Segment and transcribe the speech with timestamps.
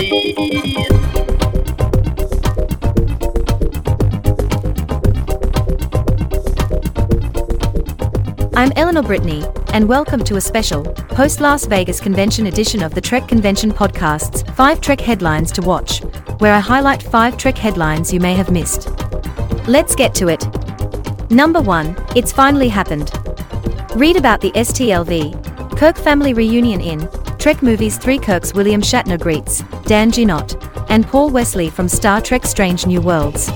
[0.00, 0.06] I'm
[8.76, 9.44] Eleanor Brittany,
[9.74, 14.42] and welcome to a special, post Las Vegas Convention edition of the Trek Convention Podcast's
[14.54, 16.02] 5 Trek Headlines to Watch,
[16.38, 18.88] where I highlight 5 Trek headlines you may have missed.
[19.68, 20.46] Let's get to it.
[21.30, 23.10] Number 1 It's finally happened.
[23.94, 29.64] Read about the STLV Kirk family reunion in Trek Movies 3 Kirk's William Shatner greets
[29.86, 33.48] Dan Jeannotte and Paul Wesley from Star Trek Strange New Worlds.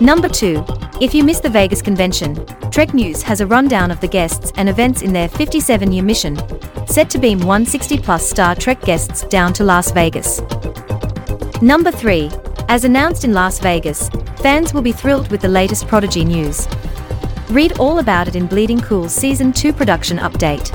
[0.00, 0.64] Number 2
[1.00, 4.68] If you missed the Vegas convention, Trek News has a rundown of the guests and
[4.68, 6.36] events in their 57 year mission,
[6.88, 10.40] set to beam 160 plus Star Trek guests down to Las Vegas.
[11.62, 12.28] Number 3.
[12.68, 16.66] As announced in Las Vegas, fans will be thrilled with the latest Prodigy news.
[17.50, 20.74] Read all about it in Bleeding Cool's Season 2 production update.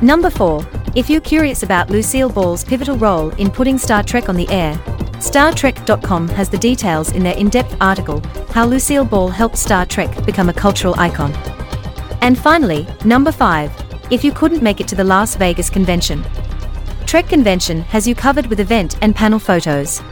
[0.00, 0.66] Number 4.
[0.94, 4.74] If you're curious about Lucille Ball's pivotal role in putting Star Trek on the air,
[5.22, 10.26] StarTrek.com has the details in their in depth article How Lucille Ball Helped Star Trek
[10.26, 11.32] Become a Cultural Icon.
[12.20, 13.72] And finally, number 5.
[14.10, 16.22] If you couldn't make it to the Las Vegas convention,
[17.06, 20.02] Trek Convention has you covered with event and panel photos.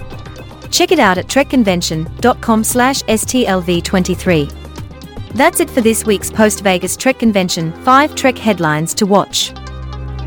[0.71, 5.35] Check it out at trekconvention.com slash STLV23.
[5.35, 9.53] That's it for this week's Post Vegas Trek Convention 5 Trek headlines to watch.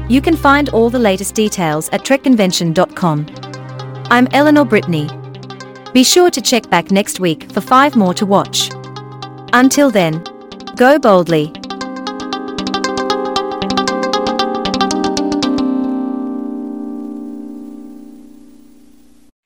[0.09, 3.26] You can find all the latest details at trekconvention.com.
[4.12, 5.09] I'm Eleanor Brittany.
[5.94, 8.70] Be sure to check back next week for five more to watch.
[9.54, 10.22] Until then,
[10.76, 11.54] go boldly.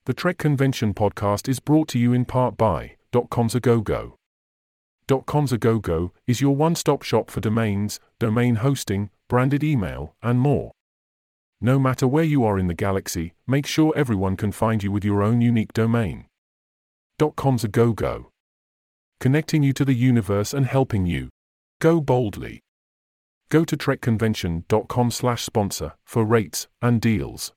[0.06, 2.96] The Trek Convention podcast is brought to you in part by
[3.30, 4.18] .com's a go-go.
[5.28, 10.72] .com's a go-go is your one-stop shop for domains, domain hosting, branded email, and more.
[11.60, 15.04] No matter where you are in the galaxy, make sure everyone can find you with
[15.04, 16.26] your own unique domain.
[17.36, 18.30] .com's a go-go.
[19.20, 21.30] Connecting you to the universe and helping you.
[21.82, 22.62] Go boldly.
[23.50, 27.54] Go to trekconvention.com slash sponsor for rates and deals.